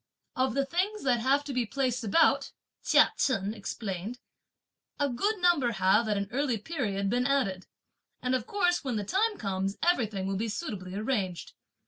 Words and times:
"Of 0.35 0.55
the 0.55 0.65
things 0.65 1.03
that 1.03 1.19
have 1.19 1.43
to 1.43 1.53
be 1.53 1.63
placed 1.63 2.03
about," 2.03 2.53
Chia 2.83 3.13
Chen 3.17 3.53
explained, 3.53 4.17
a 4.99 5.07
good 5.07 5.37
number 5.37 5.73
have, 5.73 6.07
at 6.09 6.17
an 6.17 6.27
early 6.31 6.57
period, 6.57 7.07
been 7.07 7.27
added, 7.27 7.67
and 8.19 8.33
of 8.33 8.47
course 8.47 8.83
when 8.83 8.95
the 8.95 9.03
time 9.03 9.37
comes 9.37 9.77
everything 9.83 10.25
will 10.25 10.37
be 10.37 10.49
suitably 10.49 10.95
arranged. 10.95 11.53